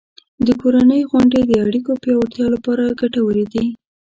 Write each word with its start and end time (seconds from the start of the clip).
د 0.45 0.47
کورنۍ 0.61 1.01
غونډې 1.11 1.39
د 1.45 1.51
اړیکو 1.65 1.91
پیاوړتیا 2.03 2.45
لپاره 2.55 2.95
ګټورې 3.01 3.45
دي. 3.53 3.65